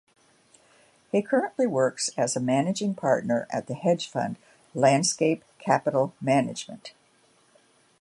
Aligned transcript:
He 1.11 1.21
currently 1.21 1.67
works 1.67 2.09
as 2.17 2.35
a 2.35 2.39
managing 2.39 2.95
partner 2.95 3.45
at 3.51 3.67
the 3.67 3.75
hedge 3.75 4.09
fund 4.09 4.37
Landscape 4.73 5.43
Capital 5.59 6.15
Management. 6.19 6.93